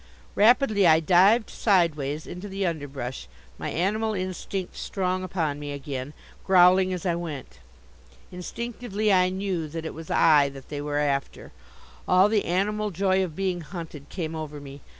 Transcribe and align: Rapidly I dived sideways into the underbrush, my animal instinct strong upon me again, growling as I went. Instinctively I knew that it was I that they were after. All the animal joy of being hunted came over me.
Rapidly 0.33 0.87
I 0.87 0.99
dived 0.99 1.51
sideways 1.51 2.25
into 2.25 2.47
the 2.49 2.65
underbrush, 2.65 3.27
my 3.59 3.69
animal 3.69 4.15
instinct 4.15 4.75
strong 4.75 5.21
upon 5.23 5.59
me 5.59 5.73
again, 5.73 6.13
growling 6.43 6.91
as 6.91 7.05
I 7.05 7.13
went. 7.13 7.59
Instinctively 8.31 9.13
I 9.13 9.29
knew 9.29 9.67
that 9.67 9.85
it 9.85 9.93
was 9.93 10.09
I 10.09 10.49
that 10.49 10.69
they 10.69 10.81
were 10.81 10.97
after. 10.97 11.51
All 12.07 12.29
the 12.29 12.45
animal 12.45 12.89
joy 12.89 13.23
of 13.23 13.35
being 13.35 13.61
hunted 13.61 14.09
came 14.09 14.33
over 14.33 14.59
me. 14.59 14.81